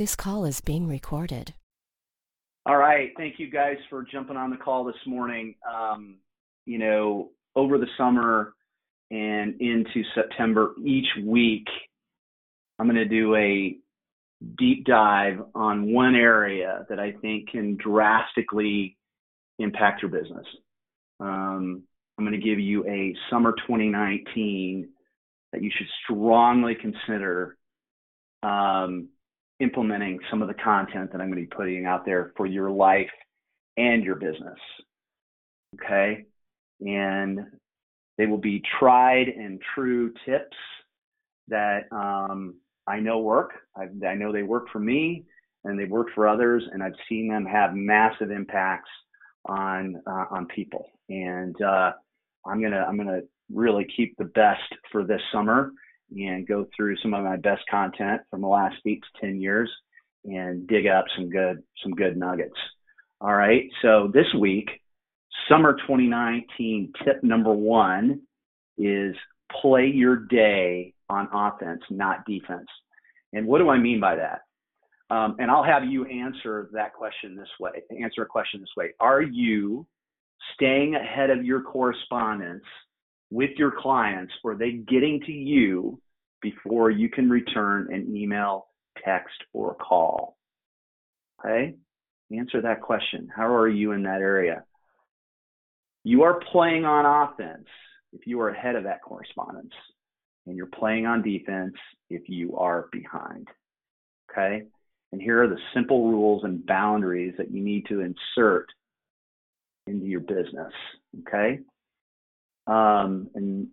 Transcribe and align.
This 0.00 0.16
call 0.16 0.46
is 0.46 0.62
being 0.62 0.88
recorded. 0.88 1.52
All 2.64 2.78
right. 2.78 3.10
Thank 3.18 3.38
you 3.38 3.50
guys 3.50 3.76
for 3.90 4.02
jumping 4.02 4.38
on 4.38 4.48
the 4.48 4.56
call 4.56 4.82
this 4.82 4.96
morning. 5.06 5.56
Um, 5.70 6.20
you 6.64 6.78
know, 6.78 7.32
over 7.54 7.76
the 7.76 7.86
summer 7.98 8.54
and 9.10 9.60
into 9.60 10.02
September, 10.14 10.72
each 10.82 11.04
week, 11.22 11.66
I'm 12.78 12.86
going 12.86 12.96
to 12.96 13.04
do 13.04 13.34
a 13.36 13.76
deep 14.56 14.86
dive 14.86 15.42
on 15.54 15.92
one 15.92 16.14
area 16.14 16.86
that 16.88 16.98
I 16.98 17.12
think 17.20 17.50
can 17.50 17.76
drastically 17.76 18.96
impact 19.58 20.00
your 20.00 20.10
business. 20.10 20.46
Um, 21.20 21.82
I'm 22.16 22.24
going 22.24 22.40
to 22.40 22.42
give 22.42 22.58
you 22.58 22.88
a 22.88 23.14
summer 23.28 23.52
2019 23.52 24.88
that 25.52 25.62
you 25.62 25.70
should 25.76 25.88
strongly 26.06 26.74
consider 26.74 27.58
um, 28.42 29.10
implementing 29.60 30.18
some 30.30 30.42
of 30.42 30.48
the 30.48 30.54
content 30.54 31.12
that 31.12 31.20
I'm 31.20 31.30
going 31.30 31.44
to 31.44 31.48
be 31.48 31.56
putting 31.56 31.86
out 31.86 32.04
there 32.04 32.32
for 32.36 32.46
your 32.46 32.70
life 32.70 33.10
and 33.76 34.02
your 34.02 34.16
business. 34.16 34.58
Okay. 35.74 36.24
And 36.80 37.46
they 38.18 38.26
will 38.26 38.38
be 38.38 38.62
tried 38.78 39.28
and 39.28 39.60
true 39.74 40.12
tips 40.26 40.56
that 41.48 41.84
um, 41.92 42.56
I 42.86 43.00
know 43.00 43.18
work. 43.20 43.52
I, 43.76 43.84
I 44.06 44.14
know 44.14 44.32
they 44.32 44.42
work 44.42 44.66
for 44.72 44.78
me 44.78 45.24
and 45.64 45.78
they've 45.78 45.90
worked 45.90 46.12
for 46.14 46.26
others, 46.26 46.62
and 46.72 46.82
I've 46.82 46.94
seen 47.08 47.28
them 47.28 47.44
have 47.44 47.74
massive 47.74 48.30
impacts 48.30 48.88
on 49.46 50.02
uh, 50.06 50.24
on 50.30 50.46
people. 50.46 50.86
And 51.08 51.60
uh, 51.60 51.92
I'm 52.46 52.62
gonna 52.62 52.84
I'm 52.88 52.96
gonna 52.96 53.20
really 53.52 53.86
keep 53.96 54.16
the 54.16 54.24
best 54.24 54.62
for 54.90 55.04
this 55.04 55.20
summer 55.32 55.72
and 56.10 56.46
go 56.46 56.66
through 56.76 56.96
some 56.98 57.14
of 57.14 57.24
my 57.24 57.36
best 57.36 57.62
content 57.70 58.22
from 58.30 58.40
the 58.40 58.48
last 58.48 58.76
eight 58.86 59.02
to 59.02 59.26
ten 59.26 59.40
years 59.40 59.70
and 60.24 60.66
dig 60.66 60.86
up 60.86 61.04
some 61.16 61.30
good 61.30 61.62
some 61.82 61.92
good 61.92 62.16
nuggets. 62.16 62.56
All 63.20 63.34
right. 63.34 63.64
So 63.82 64.10
this 64.12 64.26
week, 64.38 64.68
summer 65.48 65.74
2019 65.74 66.92
tip 67.04 67.22
number 67.22 67.52
one 67.52 68.22
is 68.78 69.14
play 69.60 69.86
your 69.86 70.16
day 70.16 70.94
on 71.08 71.28
offense, 71.32 71.82
not 71.90 72.24
defense. 72.26 72.68
And 73.32 73.46
what 73.46 73.58
do 73.58 73.68
I 73.68 73.78
mean 73.78 74.00
by 74.00 74.16
that? 74.16 74.40
Um, 75.14 75.36
and 75.38 75.50
I'll 75.50 75.64
have 75.64 75.84
you 75.84 76.06
answer 76.06 76.70
that 76.72 76.94
question 76.94 77.36
this 77.36 77.48
way. 77.58 77.82
Answer 78.02 78.22
a 78.22 78.26
question 78.26 78.60
this 78.60 78.70
way: 78.76 78.90
Are 79.00 79.22
you 79.22 79.86
staying 80.54 80.94
ahead 80.94 81.30
of 81.30 81.44
your 81.44 81.62
correspondence 81.62 82.64
with 83.30 83.50
your 83.56 83.72
clients, 83.78 84.32
are 84.44 84.56
they 84.56 84.72
getting 84.72 85.20
to 85.26 85.32
you 85.32 86.00
before 86.42 86.90
you 86.90 87.08
can 87.08 87.30
return 87.30 87.92
an 87.92 88.16
email, 88.16 88.66
text, 89.04 89.36
or 89.52 89.74
call? 89.74 90.36
Okay? 91.38 91.74
Answer 92.36 92.60
that 92.62 92.80
question. 92.80 93.28
How 93.34 93.52
are 93.52 93.68
you 93.68 93.92
in 93.92 94.02
that 94.04 94.20
area? 94.20 94.64
You 96.04 96.22
are 96.22 96.40
playing 96.52 96.84
on 96.84 97.28
offense 97.30 97.66
if 98.12 98.26
you 98.26 98.40
are 98.40 98.50
ahead 98.50 98.76
of 98.76 98.84
that 98.84 99.02
correspondence, 99.02 99.72
and 100.46 100.56
you're 100.56 100.66
playing 100.66 101.06
on 101.06 101.22
defense 101.22 101.74
if 102.08 102.22
you 102.28 102.56
are 102.56 102.88
behind. 102.90 103.48
Okay? 104.30 104.64
And 105.12 105.20
here 105.20 105.42
are 105.42 105.48
the 105.48 105.58
simple 105.74 106.08
rules 106.10 106.44
and 106.44 106.64
boundaries 106.64 107.34
that 107.38 107.50
you 107.50 107.62
need 107.62 107.86
to 107.86 108.00
insert 108.00 108.66
into 109.86 110.06
your 110.06 110.20
business. 110.20 110.72
Okay? 111.20 111.60
Um, 112.70 113.28
and 113.34 113.66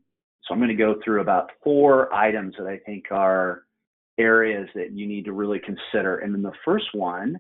so 0.44 0.54
I'm 0.54 0.60
going 0.60 0.70
to 0.70 0.76
go 0.76 0.96
through 1.04 1.22
about 1.22 1.52
four 1.64 2.14
items 2.14 2.56
that 2.58 2.68
I 2.68 2.78
think 2.80 3.06
are 3.12 3.64
areas 4.18 4.68
that 4.74 4.92
you 4.92 5.06
need 5.06 5.26
to 5.26 5.34
really 5.34 5.60
consider. 5.60 6.18
And 6.18 6.34
then 6.34 6.42
the 6.42 6.54
first 6.66 6.88
one 6.94 7.38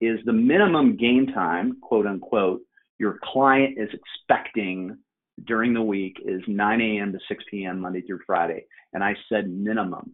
is 0.00 0.18
the 0.24 0.32
minimum 0.32 0.96
game 0.96 1.28
time, 1.28 1.78
quote 1.80 2.06
unquote, 2.06 2.62
your 2.98 3.18
client 3.22 3.78
is 3.78 3.88
expecting 3.92 4.98
during 5.46 5.74
the 5.74 5.82
week 5.82 6.16
is 6.24 6.42
9 6.48 6.80
a.m. 6.80 7.12
to 7.12 7.18
6 7.28 7.44
p.m. 7.50 7.78
Monday 7.78 8.00
through 8.00 8.20
Friday. 8.26 8.64
And 8.92 9.04
I 9.04 9.14
said 9.28 9.48
minimum. 9.48 10.12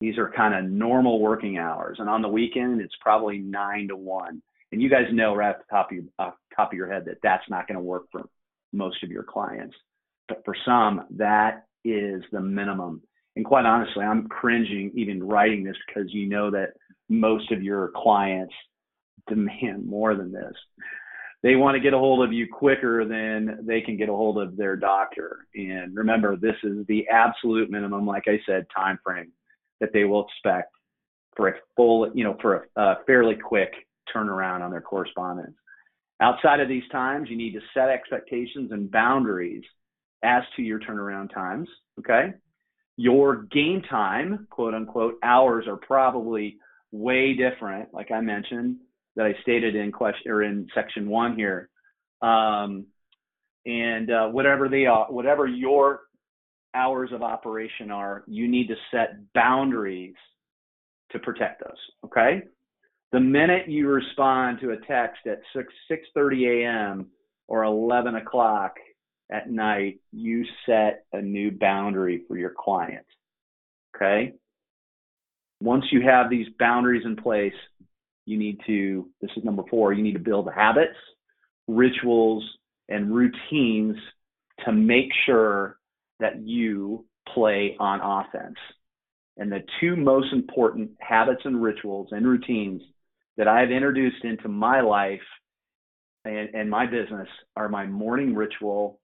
These 0.00 0.18
are 0.18 0.32
kind 0.34 0.54
of 0.54 0.70
normal 0.70 1.20
working 1.20 1.58
hours. 1.58 1.96
And 1.98 2.08
on 2.08 2.22
the 2.22 2.28
weekend, 2.28 2.80
it's 2.80 2.94
probably 3.00 3.38
9 3.38 3.88
to 3.88 3.96
1. 3.96 4.42
And 4.72 4.80
you 4.80 4.88
guys 4.88 5.06
know 5.12 5.34
right 5.34 5.50
off 5.50 5.62
the 5.66 5.74
top 5.74 5.90
of 5.90 5.96
your, 5.96 6.04
top 6.18 6.72
of 6.72 6.74
your 6.74 6.90
head 6.90 7.06
that 7.06 7.18
that's 7.22 7.48
not 7.50 7.66
going 7.66 7.76
to 7.76 7.82
work 7.82 8.04
for 8.12 8.28
most 8.72 9.02
of 9.02 9.10
your 9.10 9.22
clients. 9.22 9.76
But 10.28 10.42
for 10.44 10.56
some, 10.64 11.06
that 11.16 11.64
is 11.84 12.22
the 12.32 12.40
minimum. 12.40 13.02
And 13.36 13.44
quite 13.44 13.64
honestly, 13.64 14.04
I'm 14.04 14.28
cringing 14.28 14.92
even 14.94 15.22
writing 15.22 15.64
this 15.64 15.76
because 15.86 16.12
you 16.12 16.28
know 16.28 16.50
that 16.50 16.74
most 17.08 17.50
of 17.52 17.62
your 17.62 17.90
clients 17.94 18.54
demand 19.28 19.86
more 19.86 20.14
than 20.14 20.32
this. 20.32 20.54
They 21.42 21.56
want 21.56 21.74
to 21.74 21.80
get 21.80 21.94
a 21.94 21.98
hold 21.98 22.22
of 22.22 22.32
you 22.32 22.46
quicker 22.52 23.04
than 23.06 23.60
they 23.66 23.80
can 23.80 23.96
get 23.96 24.10
a 24.10 24.14
hold 24.14 24.38
of 24.38 24.56
their 24.56 24.76
doctor. 24.76 25.46
And 25.54 25.96
remember, 25.96 26.36
this 26.36 26.56
is 26.62 26.86
the 26.86 27.08
absolute 27.08 27.70
minimum, 27.70 28.04
like 28.06 28.24
I 28.26 28.40
said, 28.46 28.66
time 28.74 28.98
frame 29.02 29.32
that 29.80 29.92
they 29.94 30.04
will 30.04 30.26
expect 30.26 30.72
for 31.36 31.48
a 31.48 31.54
full, 31.76 32.10
you 32.14 32.24
know, 32.24 32.36
for 32.42 32.68
a, 32.76 32.80
a 32.80 32.96
fairly 33.06 33.36
quick 33.36 33.72
turnaround 34.14 34.60
on 34.60 34.70
their 34.70 34.82
correspondence. 34.82 35.56
Outside 36.20 36.60
of 36.60 36.68
these 36.68 36.88
times, 36.92 37.28
you 37.30 37.36
need 37.36 37.52
to 37.54 37.60
set 37.72 37.88
expectations 37.88 38.72
and 38.72 38.90
boundaries 38.90 39.64
as 40.22 40.42
to 40.56 40.62
your 40.62 40.78
turnaround 40.78 41.32
times. 41.32 41.68
Okay. 41.98 42.34
Your 42.96 43.44
game 43.44 43.82
time, 43.88 44.46
quote 44.50 44.74
unquote, 44.74 45.14
hours 45.22 45.66
are 45.66 45.76
probably 45.76 46.58
way 46.92 47.34
different, 47.34 47.94
like 47.94 48.10
I 48.10 48.20
mentioned, 48.20 48.76
that 49.16 49.24
I 49.24 49.34
stated 49.42 49.74
in 49.74 49.90
question 49.92 50.30
or 50.30 50.42
in 50.42 50.68
section 50.74 51.08
one 51.08 51.34
here. 51.36 51.70
Um, 52.20 52.86
and 53.64 54.10
uh, 54.10 54.28
whatever 54.28 54.68
they 54.68 54.86
are, 54.86 55.06
whatever 55.10 55.46
your 55.46 56.00
hours 56.74 57.10
of 57.12 57.22
operation 57.22 57.90
are, 57.90 58.24
you 58.26 58.48
need 58.48 58.68
to 58.68 58.76
set 58.90 59.32
boundaries 59.34 60.14
to 61.12 61.18
protect 61.18 61.62
those. 61.64 61.78
Okay. 62.04 62.42
The 63.12 63.20
minute 63.20 63.68
you 63.68 63.88
respond 63.88 64.60
to 64.60 64.70
a 64.70 64.76
text 64.76 65.26
at 65.26 65.40
6 65.54 65.72
6:30 65.90 66.64
a.m. 66.64 67.06
or 67.48 67.64
11 67.64 68.14
o'clock 68.14 68.76
at 69.30 69.50
night, 69.50 70.00
you 70.12 70.44
set 70.66 71.04
a 71.12 71.20
new 71.20 71.50
boundary 71.50 72.22
for 72.28 72.36
your 72.36 72.54
client. 72.56 73.06
Okay. 73.96 74.34
Once 75.60 75.84
you 75.90 76.02
have 76.02 76.30
these 76.30 76.46
boundaries 76.58 77.04
in 77.04 77.16
place, 77.16 77.52
you 78.26 78.38
need 78.38 78.60
to, 78.66 79.08
this 79.20 79.30
is 79.36 79.44
number 79.44 79.62
four, 79.68 79.92
you 79.92 80.02
need 80.02 80.12
to 80.12 80.18
build 80.18 80.48
habits, 80.54 80.96
rituals, 81.66 82.44
and 82.88 83.14
routines 83.14 83.96
to 84.64 84.72
make 84.72 85.10
sure 85.26 85.78
that 86.20 86.40
you 86.40 87.04
play 87.34 87.76
on 87.78 88.00
offense. 88.00 88.56
And 89.36 89.50
the 89.50 89.64
two 89.80 89.96
most 89.96 90.32
important 90.32 90.92
habits 91.00 91.42
and 91.44 91.62
rituals 91.62 92.08
and 92.12 92.26
routines 92.26 92.82
that 93.40 93.48
I've 93.48 93.70
introduced 93.70 94.22
into 94.22 94.48
my 94.48 94.82
life 94.82 95.22
and, 96.26 96.54
and 96.54 96.68
my 96.68 96.84
business 96.84 97.26
are 97.56 97.70
my 97.70 97.86
morning 97.86 98.34
ritual 98.34 99.00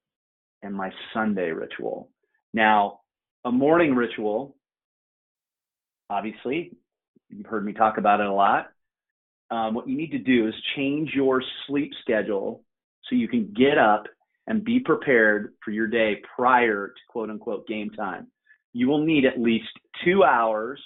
and 0.62 0.74
my 0.74 0.91
Sunday 1.14 1.52
ritual. 1.52 2.10
Now, 2.52 3.00
a 3.47 3.50
morning 3.50 3.94
ritual, 3.94 4.54
obviously, 6.10 6.72
you've 7.30 7.47
heard 7.47 7.64
me 7.64 7.72
talk 7.72 7.97
about 7.97 8.20
it 8.20 8.26
a 8.26 8.32
lot. 8.32 8.66
Um, 9.50 9.72
what 9.72 9.88
you 9.88 9.97
need 9.97 10.10
to 10.10 10.19
do 10.19 10.48
is 10.48 10.54
change 10.76 11.12
your 11.14 11.42
sleep 11.66 11.92
schedule 12.03 12.62
so 13.08 13.16
you 13.16 13.28
can 13.28 13.54
get 13.56 13.78
up 13.78 14.04
and 14.47 14.62
be 14.62 14.80
prepared 14.80 15.54
for 15.64 15.70
your 15.70 15.86
day 15.86 16.20
prior 16.36 16.88
to 16.88 17.00
quote 17.08 17.30
unquote 17.30 17.66
game 17.66 17.88
time. 17.88 18.26
You 18.74 18.88
will 18.88 19.03
need 19.03 19.24
at 19.24 19.41
least 19.41 19.70
two 20.04 20.24
hours 20.24 20.78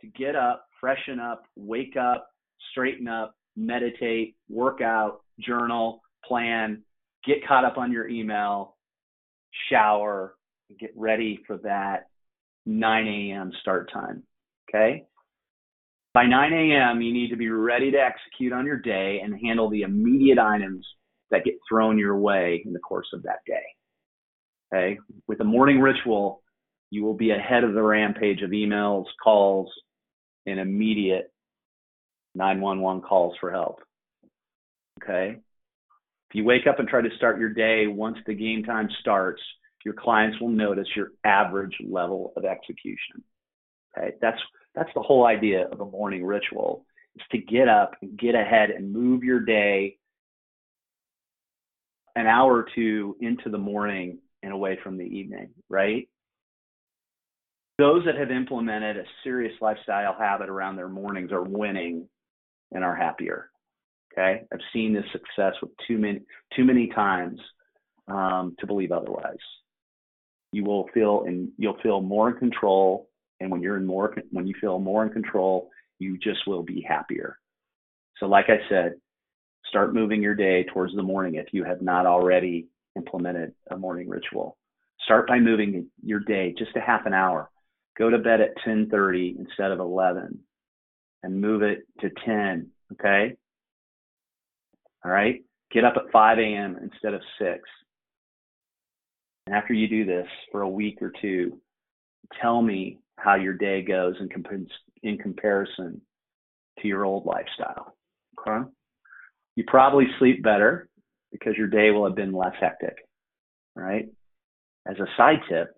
to 0.00 0.06
get 0.06 0.34
up, 0.36 0.64
freshen 0.80 1.20
up, 1.20 1.42
wake 1.54 1.98
up, 2.00 2.30
straighten 2.70 3.08
up, 3.08 3.34
meditate, 3.56 4.36
work 4.48 4.80
out, 4.80 5.20
journal, 5.40 6.02
plan, 6.24 6.82
get 7.26 7.46
caught 7.46 7.64
up 7.64 7.78
on 7.78 7.92
your 7.92 8.08
email, 8.08 8.76
shower, 9.70 10.34
get 10.78 10.90
ready 10.96 11.40
for 11.46 11.58
that 11.58 12.08
9 12.66 13.06
a.m. 13.06 13.52
start 13.60 13.90
time. 13.92 14.22
Okay? 14.68 15.04
By 16.12 16.26
9 16.26 16.52
a.m., 16.52 17.02
you 17.02 17.12
need 17.12 17.30
to 17.30 17.36
be 17.36 17.48
ready 17.48 17.90
to 17.90 17.98
execute 17.98 18.52
on 18.52 18.66
your 18.66 18.78
day 18.78 19.20
and 19.22 19.34
handle 19.40 19.68
the 19.68 19.82
immediate 19.82 20.38
items 20.38 20.86
that 21.30 21.44
get 21.44 21.54
thrown 21.68 21.98
your 21.98 22.16
way 22.16 22.62
in 22.64 22.72
the 22.72 22.78
course 22.78 23.08
of 23.12 23.24
that 23.24 23.40
day. 23.46 23.62
Okay? 24.72 24.98
With 25.26 25.38
the 25.38 25.44
morning 25.44 25.80
ritual, 25.80 26.42
you 26.90 27.02
will 27.02 27.14
be 27.14 27.30
ahead 27.30 27.64
of 27.64 27.74
the 27.74 27.82
rampage 27.82 28.42
of 28.42 28.50
emails, 28.50 29.06
calls, 29.22 29.70
and 30.46 30.60
immediate 30.60 31.32
911 32.34 33.02
calls 33.02 33.34
for 33.40 33.50
help. 33.50 33.80
Okay? 35.02 35.36
If 36.30 36.34
you 36.34 36.44
wake 36.44 36.66
up 36.66 36.78
and 36.78 36.88
try 36.88 37.02
to 37.02 37.16
start 37.16 37.38
your 37.38 37.50
day 37.50 37.86
once 37.86 38.18
the 38.26 38.34
game 38.34 38.64
time 38.64 38.88
starts, 39.00 39.42
your 39.84 39.94
clients 39.94 40.40
will 40.40 40.48
notice 40.48 40.88
your 40.96 41.08
average 41.24 41.76
level 41.86 42.32
of 42.36 42.44
execution. 42.44 43.22
Okay? 43.96 44.14
That's 44.20 44.40
That's 44.74 44.90
the 44.94 45.02
whole 45.02 45.26
idea 45.26 45.68
of 45.70 45.80
a 45.80 45.84
morning 45.84 46.24
ritual 46.24 46.84
is 47.16 47.22
to 47.30 47.38
get 47.38 47.68
up 47.68 47.92
and 48.02 48.18
get 48.18 48.34
ahead 48.34 48.70
and 48.70 48.92
move 48.92 49.22
your 49.22 49.40
day 49.40 49.98
an 52.16 52.26
hour 52.26 52.52
or 52.52 52.66
two 52.74 53.16
into 53.20 53.50
the 53.50 53.58
morning 53.58 54.18
and 54.42 54.52
away 54.52 54.78
from 54.82 54.96
the 54.96 55.04
evening, 55.04 55.50
right? 55.68 56.08
Those 57.78 58.04
that 58.04 58.16
have 58.16 58.30
implemented 58.30 58.96
a 58.96 59.04
serious 59.24 59.54
lifestyle 59.60 60.14
habit 60.16 60.48
around 60.48 60.76
their 60.76 60.88
mornings 60.88 61.32
are 61.32 61.42
winning 61.42 62.08
and 62.74 62.84
are 62.84 62.94
happier. 62.94 63.50
Okay, 64.12 64.42
I've 64.52 64.60
seen 64.72 64.92
this 64.92 65.04
success 65.12 65.54
with 65.62 65.70
too 65.88 65.98
many 65.98 66.20
too 66.54 66.64
many 66.64 66.88
times 66.88 67.40
um, 68.06 68.54
to 68.58 68.66
believe 68.66 68.92
otherwise. 68.92 69.36
You 70.52 70.64
will 70.64 70.88
feel 70.94 71.24
and 71.26 71.50
you'll 71.58 71.80
feel 71.82 72.00
more 72.00 72.30
in 72.30 72.36
control, 72.36 73.08
and 73.40 73.50
when 73.50 73.62
you're 73.62 73.76
in 73.76 73.86
more 73.86 74.14
when 74.30 74.46
you 74.46 74.54
feel 74.60 74.78
more 74.78 75.04
in 75.04 75.10
control, 75.10 75.70
you 75.98 76.18
just 76.18 76.46
will 76.46 76.62
be 76.62 76.84
happier. 76.86 77.38
So, 78.18 78.26
like 78.26 78.46
I 78.48 78.58
said, 78.68 78.94
start 79.68 79.94
moving 79.94 80.22
your 80.22 80.36
day 80.36 80.64
towards 80.64 80.94
the 80.94 81.02
morning 81.02 81.34
if 81.34 81.46
you 81.52 81.64
have 81.64 81.82
not 81.82 82.06
already 82.06 82.68
implemented 82.96 83.52
a 83.70 83.76
morning 83.76 84.08
ritual. 84.08 84.56
Start 85.04 85.26
by 85.26 85.40
moving 85.40 85.90
your 86.02 86.20
day 86.20 86.54
just 86.56 86.76
a 86.76 86.80
half 86.80 87.06
an 87.06 87.14
hour. 87.14 87.50
Go 87.98 88.10
to 88.10 88.18
bed 88.18 88.40
at 88.40 88.56
10:30 88.64 89.36
instead 89.38 89.72
of 89.72 89.80
11 89.80 90.38
and 91.24 91.40
move 91.40 91.62
it 91.62 91.88
to 92.00 92.10
10, 92.26 92.68
okay? 92.92 93.34
All 95.02 95.10
right? 95.10 95.42
Get 95.72 95.84
up 95.84 95.94
at 95.96 96.12
5 96.12 96.38
a.m. 96.38 96.78
instead 96.82 97.14
of 97.14 97.22
6. 97.38 97.60
And 99.46 99.56
after 99.56 99.72
you 99.72 99.88
do 99.88 100.04
this 100.04 100.26
for 100.52 100.60
a 100.60 100.68
week 100.68 101.00
or 101.00 101.10
two, 101.22 101.58
tell 102.40 102.60
me 102.60 102.98
how 103.16 103.36
your 103.36 103.54
day 103.54 103.80
goes 103.80 104.16
in, 104.20 104.28
comp- 104.28 104.68
in 105.02 105.16
comparison 105.16 106.02
to 106.80 106.88
your 106.88 107.06
old 107.06 107.24
lifestyle. 107.24 107.96
Okay? 108.38 108.68
You 109.56 109.64
probably 109.66 110.06
sleep 110.18 110.42
better 110.42 110.90
because 111.32 111.54
your 111.56 111.68
day 111.68 111.90
will 111.90 112.04
have 112.04 112.16
been 112.16 112.32
less 112.32 112.54
hectic, 112.60 112.96
right? 113.74 114.08
As 114.86 114.98
a 114.98 115.06
side 115.16 115.40
tip, 115.48 115.68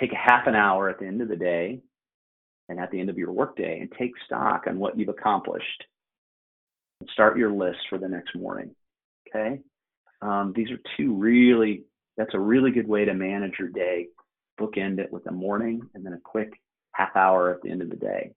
take 0.00 0.12
a 0.12 0.30
half 0.30 0.46
an 0.46 0.54
hour 0.54 0.88
at 0.88 0.98
the 0.98 1.06
end 1.06 1.20
of 1.20 1.28
the 1.28 1.36
day 1.36 1.80
and 2.68 2.80
at 2.80 2.90
the 2.90 3.00
end 3.00 3.10
of 3.10 3.18
your 3.18 3.32
workday 3.32 3.80
and 3.80 3.92
take 3.98 4.12
stock 4.26 4.64
on 4.66 4.78
what 4.78 4.98
you've 4.98 5.08
accomplished 5.08 5.84
and 7.00 7.08
start 7.12 7.38
your 7.38 7.52
list 7.52 7.78
for 7.88 7.98
the 7.98 8.08
next 8.08 8.34
morning. 8.34 8.74
Okay. 9.28 9.60
Um, 10.22 10.52
these 10.56 10.70
are 10.70 10.78
two 10.96 11.14
really, 11.14 11.84
that's 12.16 12.34
a 12.34 12.40
really 12.40 12.70
good 12.70 12.88
way 12.88 13.04
to 13.04 13.14
manage 13.14 13.54
your 13.58 13.68
day. 13.68 14.08
Bookend 14.60 14.98
it 14.98 15.12
with 15.12 15.26
a 15.26 15.32
morning 15.32 15.82
and 15.94 16.06
then 16.06 16.12
a 16.12 16.20
quick 16.22 16.52
half 16.92 17.14
hour 17.16 17.52
at 17.52 17.60
the 17.62 17.70
end 17.70 17.82
of 17.82 17.90
the 17.90 17.96
day. 17.96 18.32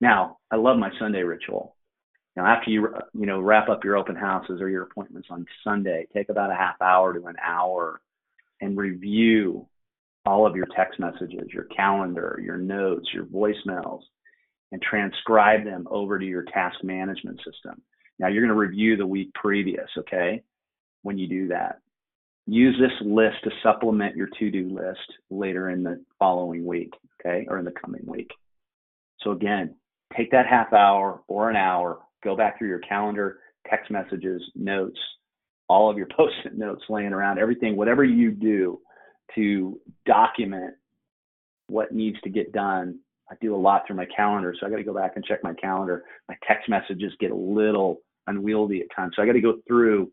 Now, 0.00 0.38
I 0.50 0.56
love 0.56 0.78
my 0.78 0.90
Sunday 0.98 1.22
ritual. 1.22 1.76
Now, 2.36 2.46
after 2.46 2.70
you 2.70 2.88
you 3.12 3.26
know 3.26 3.40
wrap 3.40 3.68
up 3.68 3.84
your 3.84 3.96
open 3.96 4.16
houses 4.16 4.60
or 4.60 4.70
your 4.70 4.84
appointments 4.84 5.28
on 5.30 5.44
Sunday, 5.62 6.06
take 6.14 6.28
about 6.28 6.50
a 6.50 6.54
half 6.54 6.80
hour 6.80 7.12
to 7.12 7.26
an 7.26 7.36
hour 7.42 8.00
and 8.60 8.76
review 8.78 9.66
all 10.26 10.46
of 10.46 10.56
your 10.56 10.66
text 10.76 11.00
messages, 11.00 11.48
your 11.52 11.64
calendar, 11.64 12.40
your 12.42 12.58
notes, 12.58 13.08
your 13.12 13.24
voicemails, 13.24 14.00
and 14.72 14.80
transcribe 14.82 15.64
them 15.64 15.86
over 15.90 16.18
to 16.18 16.24
your 16.24 16.44
task 16.44 16.76
management 16.82 17.38
system. 17.38 17.80
Now, 18.18 18.28
you're 18.28 18.46
going 18.46 18.54
to 18.54 18.54
review 18.54 18.96
the 18.96 19.06
week 19.06 19.32
previous, 19.34 19.88
okay? 19.98 20.42
When 21.02 21.16
you 21.16 21.26
do 21.26 21.48
that, 21.48 21.80
use 22.46 22.76
this 22.78 22.92
list 23.00 23.36
to 23.44 23.50
supplement 23.62 24.16
your 24.16 24.28
to 24.38 24.50
do 24.50 24.68
list 24.68 25.00
later 25.30 25.70
in 25.70 25.82
the 25.82 26.04
following 26.18 26.66
week, 26.66 26.92
okay, 27.20 27.46
or 27.48 27.58
in 27.58 27.64
the 27.64 27.72
coming 27.72 28.04
week. 28.04 28.30
So, 29.22 29.32
again, 29.32 29.74
take 30.16 30.30
that 30.32 30.46
half 30.46 30.72
hour 30.72 31.22
or 31.28 31.48
an 31.48 31.56
hour, 31.56 32.00
go 32.22 32.36
back 32.36 32.58
through 32.58 32.68
your 32.68 32.80
calendar, 32.80 33.38
text 33.68 33.90
messages, 33.90 34.42
notes, 34.54 34.98
all 35.68 35.90
of 35.90 35.96
your 35.96 36.08
post 36.16 36.34
it 36.44 36.56
notes 36.56 36.84
laying 36.90 37.14
around, 37.14 37.38
everything, 37.38 37.76
whatever 37.76 38.04
you 38.04 38.30
do 38.30 38.80
to 39.34 39.80
document 40.06 40.74
what 41.68 41.92
needs 41.92 42.20
to 42.22 42.30
get 42.30 42.52
done. 42.52 42.98
I 43.30 43.34
do 43.40 43.54
a 43.54 43.56
lot 43.56 43.86
through 43.86 43.96
my 43.96 44.06
calendar, 44.14 44.54
so 44.58 44.66
I 44.66 44.70
got 44.70 44.76
to 44.76 44.84
go 44.84 44.94
back 44.94 45.12
and 45.14 45.24
check 45.24 45.44
my 45.44 45.54
calendar. 45.54 46.04
My 46.28 46.36
text 46.46 46.68
messages 46.68 47.12
get 47.20 47.30
a 47.30 47.36
little 47.36 47.98
unwieldy 48.26 48.80
at 48.80 48.94
times, 48.94 49.14
so 49.14 49.22
I 49.22 49.26
got 49.26 49.32
to 49.32 49.40
go 49.40 49.58
through 49.66 50.10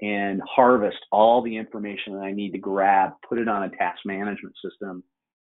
and 0.00 0.40
harvest 0.44 0.98
all 1.10 1.42
the 1.42 1.56
information 1.56 2.14
that 2.14 2.22
I 2.22 2.32
need 2.32 2.52
to 2.52 2.58
grab, 2.58 3.12
put 3.28 3.38
it 3.38 3.48
on 3.48 3.64
a 3.64 3.70
task 3.70 4.00
management 4.04 4.54
system, 4.64 5.02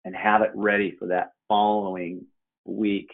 and 0.06 0.16
have 0.16 0.42
it 0.42 0.52
ready 0.56 0.96
for 0.98 1.08
that 1.08 1.32
following 1.48 2.26
week. 2.66 3.10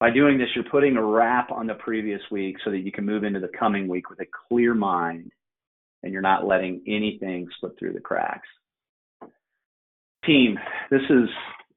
By 0.00 0.10
doing 0.10 0.38
this, 0.38 0.48
you're 0.54 0.64
putting 0.64 0.96
a 0.96 1.04
wrap 1.04 1.50
on 1.52 1.66
the 1.66 1.74
previous 1.74 2.20
week 2.30 2.56
so 2.64 2.70
that 2.70 2.80
you 2.80 2.92
can 2.92 3.06
move 3.06 3.24
into 3.24 3.40
the 3.40 3.50
coming 3.58 3.86
week 3.86 4.10
with 4.10 4.20
a 4.20 4.26
clear 4.48 4.74
mind 4.74 5.30
and 6.04 6.12
you're 6.12 6.22
not 6.22 6.46
letting 6.46 6.82
anything 6.86 7.48
slip 7.58 7.78
through 7.78 7.94
the 7.94 8.00
cracks. 8.00 8.46
Team, 10.24 10.58
this 10.90 11.00
is 11.08 11.28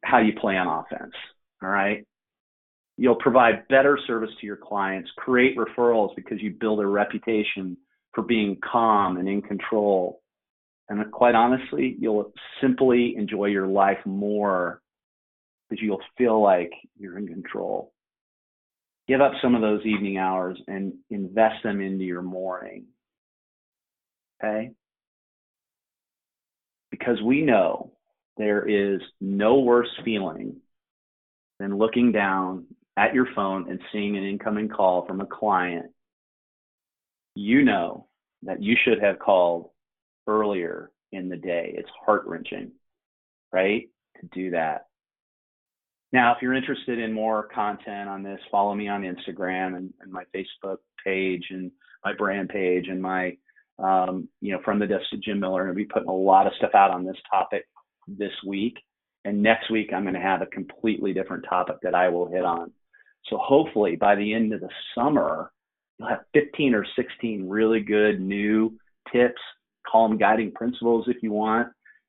how 0.03 0.19
you 0.19 0.33
play 0.39 0.57
on 0.57 0.67
offense. 0.67 1.13
All 1.63 1.69
right. 1.69 2.05
You'll 2.97 3.15
provide 3.15 3.67
better 3.69 3.97
service 4.05 4.29
to 4.39 4.45
your 4.45 4.57
clients, 4.57 5.09
create 5.17 5.57
referrals 5.57 6.15
because 6.15 6.41
you 6.41 6.51
build 6.59 6.81
a 6.81 6.85
reputation 6.85 7.77
for 8.13 8.21
being 8.23 8.57
calm 8.69 9.17
and 9.17 9.29
in 9.29 9.41
control. 9.41 10.21
And 10.89 11.09
quite 11.11 11.35
honestly, 11.35 11.95
you'll 11.99 12.33
simply 12.61 13.15
enjoy 13.17 13.45
your 13.45 13.67
life 13.67 13.99
more 14.05 14.81
because 15.69 15.81
you'll 15.81 16.01
feel 16.17 16.41
like 16.41 16.71
you're 16.97 17.17
in 17.17 17.27
control. 17.27 17.93
Give 19.07 19.21
up 19.21 19.33
some 19.41 19.55
of 19.55 19.61
those 19.61 19.85
evening 19.85 20.17
hours 20.17 20.57
and 20.67 20.93
invest 21.09 21.63
them 21.63 21.79
into 21.79 22.03
your 22.03 22.21
morning. 22.21 22.87
Okay? 24.43 24.71
Because 26.91 27.21
we 27.21 27.41
know 27.41 27.91
there 28.37 28.67
is 28.67 29.01
no 29.19 29.59
worse 29.59 29.89
feeling 30.05 30.57
than 31.59 31.77
looking 31.77 32.11
down 32.11 32.65
at 32.97 33.13
your 33.13 33.27
phone 33.35 33.69
and 33.69 33.79
seeing 33.91 34.17
an 34.17 34.23
incoming 34.23 34.69
call 34.69 35.05
from 35.05 35.21
a 35.21 35.25
client. 35.25 35.87
You 37.35 37.63
know 37.63 38.07
that 38.43 38.61
you 38.61 38.75
should 38.83 39.01
have 39.01 39.19
called 39.19 39.69
earlier 40.27 40.91
in 41.11 41.29
the 41.29 41.37
day. 41.37 41.73
It's 41.77 41.89
heart 42.05 42.23
wrenching, 42.25 42.71
right? 43.51 43.89
To 44.21 44.27
do 44.33 44.51
that. 44.51 44.87
Now, 46.13 46.33
if 46.33 46.41
you're 46.41 46.53
interested 46.53 46.99
in 46.99 47.11
more 47.11 47.47
content 47.53 48.09
on 48.09 48.23
this, 48.23 48.39
follow 48.49 48.73
me 48.73 48.87
on 48.87 49.01
Instagram 49.03 49.75
and, 49.75 49.93
and 50.01 50.11
my 50.11 50.23
Facebook 50.33 50.77
page 51.03 51.45
and 51.49 51.71
my 52.03 52.13
brand 52.13 52.49
page 52.49 52.87
and 52.87 53.01
my 53.01 53.37
um, 53.79 54.27
you 54.41 54.53
know, 54.53 54.59
from 54.63 54.79
the 54.79 54.87
desk 54.87 55.03
to 55.11 55.17
Jim 55.17 55.39
Miller, 55.39 55.67
and 55.67 55.75
be 55.75 55.85
putting 55.85 56.09
a 56.09 56.15
lot 56.15 56.47
of 56.47 56.53
stuff 56.57 56.71
out 56.73 56.91
on 56.91 57.05
this 57.05 57.17
topic 57.29 57.65
this 58.07 58.31
week. 58.45 58.77
And 59.25 59.43
next 59.43 59.69
week, 59.69 59.91
I'm 59.93 60.03
going 60.03 60.13
to 60.13 60.19
have 60.19 60.41
a 60.41 60.47
completely 60.47 61.13
different 61.13 61.45
topic 61.49 61.77
that 61.83 61.93
I 61.93 62.09
will 62.09 62.27
hit 62.27 62.45
on. 62.45 62.71
So 63.25 63.37
hopefully, 63.37 63.95
by 63.95 64.15
the 64.15 64.33
end 64.33 64.53
of 64.53 64.61
the 64.61 64.69
summer, 64.95 65.51
you'll 65.99 66.09
have 66.09 66.21
15 66.33 66.73
or 66.73 66.85
16 66.95 67.47
really 67.47 67.81
good 67.81 68.21
new 68.21 68.77
tips, 69.11 69.41
call 69.89 70.07
them 70.07 70.17
guiding 70.17 70.51
principles 70.51 71.05
if 71.07 71.17
you 71.21 71.31
want, 71.31 71.67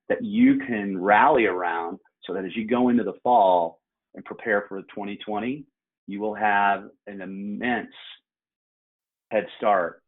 that 0.08 0.22
you 0.22 0.58
can 0.66 1.00
rally 1.00 1.46
around 1.46 1.98
so 2.24 2.34
that 2.34 2.44
as 2.44 2.56
you 2.56 2.66
go 2.66 2.88
into 2.88 3.04
the 3.04 3.14
fall 3.22 3.80
and 4.14 4.24
prepare 4.24 4.64
for 4.68 4.80
2020, 4.82 5.64
you 6.06 6.20
will 6.20 6.34
have 6.34 6.84
an 7.06 7.20
immense 7.20 7.92
head 9.30 9.46
start 9.58 10.02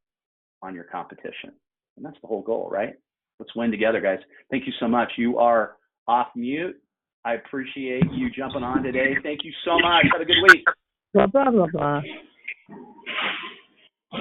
on 0.63 0.75
your 0.75 0.85
competition. 0.85 1.53
And 1.97 2.05
that's 2.05 2.17
the 2.21 2.29
whole 2.29 2.43
goal, 2.43 2.69
right? 2.71 2.95
Let's 3.39 3.55
win 3.57 3.71
together, 3.71 4.01
guys. 4.01 4.19
Thank 4.51 4.67
you 4.67 4.73
so 4.79 4.89
much. 4.89 5.13
You 5.17 5.39
are 5.39 5.77
off 6.07 6.29
mute. 6.37 6.77
I 7.25 7.35
appreciate 7.35 8.05
you 8.13 8.31
jumping 8.31 8.63
on 8.63 8.83
today. 8.83 9.15
Thank 9.23 9.41
you 9.45 9.53
so 9.65 9.79
much. 9.79 10.07
Have 10.13 10.23
a 10.23 10.25
good 10.25 10.37
week. 10.53 10.65
Blah, 11.13 11.27
blah, 11.27 11.51
blah, 11.51 11.67
blah. 11.73 12.01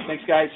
Thanks, 0.06 0.24
guys. 0.26 0.48